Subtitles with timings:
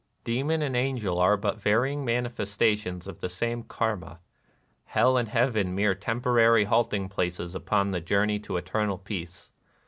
[0.23, 4.19] Demon and angel are but varying manifestations of the same Karma;—
[4.95, 9.51] hell and heaven mere temporary halting places upon the journey to eternal peace.